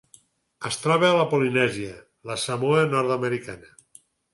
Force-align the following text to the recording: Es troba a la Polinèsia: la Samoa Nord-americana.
Es 0.69 0.79
troba 0.85 1.11
a 1.11 1.19
la 1.21 1.27
Polinèsia: 1.35 1.95
la 2.33 2.41
Samoa 2.49 2.91
Nord-americana. 2.99 3.75